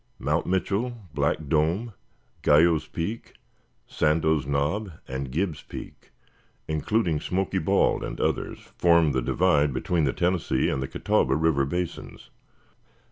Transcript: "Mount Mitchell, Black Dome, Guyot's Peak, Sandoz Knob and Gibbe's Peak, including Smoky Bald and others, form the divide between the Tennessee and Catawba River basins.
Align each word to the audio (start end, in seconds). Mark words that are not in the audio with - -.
"Mount 0.17 0.47
Mitchell, 0.47 0.97
Black 1.13 1.47
Dome, 1.47 1.93
Guyot's 2.41 2.87
Peak, 2.87 3.33
Sandoz 3.85 4.47
Knob 4.47 4.93
and 5.07 5.31
Gibbe's 5.31 5.61
Peak, 5.61 6.09
including 6.67 7.19
Smoky 7.19 7.59
Bald 7.59 8.03
and 8.03 8.19
others, 8.19 8.61
form 8.79 9.11
the 9.11 9.21
divide 9.21 9.73
between 9.75 10.05
the 10.05 10.11
Tennessee 10.13 10.69
and 10.69 10.91
Catawba 10.91 11.35
River 11.35 11.65
basins. 11.67 12.31